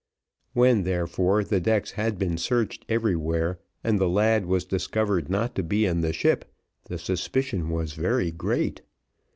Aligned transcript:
When, 0.53 0.81
therefore, 0.81 1.43
the 1.43 1.59
decks 1.59 1.91
had 1.91 2.17
been 2.17 2.35
searched 2.39 2.85
everywhere 2.89 3.59
and 3.83 3.99
the 3.99 4.09
lad 4.09 4.47
was 4.47 4.65
discovered 4.65 5.29
not 5.29 5.53
to 5.53 5.61
be 5.61 5.85
in 5.85 6.01
the 6.01 6.11
ship, 6.11 6.45
the 6.85 6.97
suspicion 6.97 7.69
was 7.69 7.93
very 7.93 8.31
great. 8.31 8.81